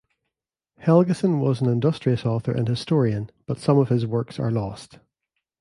Helgesen 0.79 1.39
was 1.41 1.61
an 1.61 1.69
industrious 1.69 2.25
author 2.25 2.51
and 2.51 2.67
historian 2.67 3.29
but 3.45 3.59
some 3.59 3.77
of 3.77 3.89
his 3.89 4.03
works 4.07 4.39
are 4.39 4.49
lost. 4.49 4.97